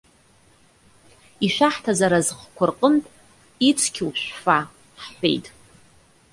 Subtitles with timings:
[1.45, 3.09] Ишәаҳҭаз аразҟқәа рҟынтә
[3.69, 4.69] ицқьоу шәфа,-
[5.01, 5.45] ҳҳәеит.